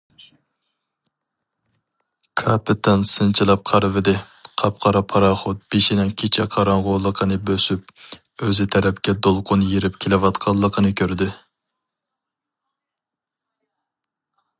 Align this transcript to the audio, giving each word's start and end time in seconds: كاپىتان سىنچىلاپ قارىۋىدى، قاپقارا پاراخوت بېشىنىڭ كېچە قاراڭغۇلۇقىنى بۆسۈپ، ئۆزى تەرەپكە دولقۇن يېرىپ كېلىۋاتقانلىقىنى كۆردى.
كاپىتان 2.41 3.03
سىنچىلاپ 3.11 3.65
قارىۋىدى، 3.71 4.15
قاپقارا 4.61 5.01
پاراخوت 5.13 5.61
بېشىنىڭ 5.75 6.09
كېچە 6.21 6.47
قاراڭغۇلۇقىنى 6.57 7.37
بۆسۈپ، 7.51 7.93
ئۆزى 8.47 8.67
تەرەپكە 8.77 9.17
دولقۇن 9.29 9.67
يېرىپ 9.75 10.03
كېلىۋاتقانلىقىنى 10.07 10.95
كۆردى. 11.03 11.29